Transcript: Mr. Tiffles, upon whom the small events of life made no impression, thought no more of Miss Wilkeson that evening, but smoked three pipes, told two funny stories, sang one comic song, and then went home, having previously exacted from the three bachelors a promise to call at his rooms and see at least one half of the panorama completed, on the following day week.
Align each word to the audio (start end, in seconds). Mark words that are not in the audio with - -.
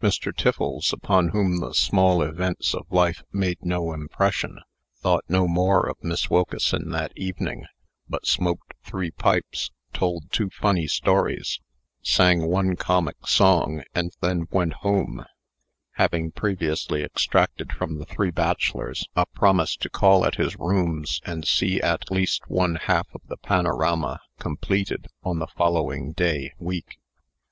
Mr. 0.00 0.32
Tiffles, 0.32 0.92
upon 0.92 1.30
whom 1.30 1.58
the 1.58 1.74
small 1.74 2.22
events 2.22 2.72
of 2.72 2.86
life 2.88 3.24
made 3.32 3.58
no 3.62 3.92
impression, 3.92 4.60
thought 5.00 5.24
no 5.28 5.48
more 5.48 5.88
of 5.88 5.96
Miss 6.04 6.30
Wilkeson 6.30 6.90
that 6.90 7.10
evening, 7.16 7.64
but 8.08 8.24
smoked 8.24 8.74
three 8.84 9.10
pipes, 9.10 9.72
told 9.92 10.30
two 10.30 10.48
funny 10.50 10.86
stories, 10.86 11.58
sang 12.00 12.46
one 12.46 12.76
comic 12.76 13.26
song, 13.26 13.82
and 13.92 14.12
then 14.20 14.46
went 14.52 14.72
home, 14.74 15.24
having 15.94 16.30
previously 16.30 17.02
exacted 17.02 17.72
from 17.72 17.98
the 17.98 18.06
three 18.06 18.30
bachelors 18.30 19.08
a 19.16 19.26
promise 19.34 19.74
to 19.74 19.90
call 19.90 20.24
at 20.24 20.36
his 20.36 20.56
rooms 20.60 21.20
and 21.24 21.44
see 21.44 21.80
at 21.80 22.08
least 22.08 22.44
one 22.48 22.76
half 22.76 23.08
of 23.12 23.22
the 23.26 23.36
panorama 23.36 24.20
completed, 24.38 25.08
on 25.24 25.40
the 25.40 25.48
following 25.48 26.12
day 26.12 26.52
week. 26.60 26.98